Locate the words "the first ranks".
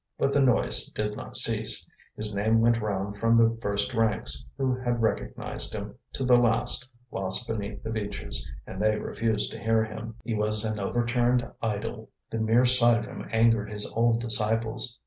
3.37-4.43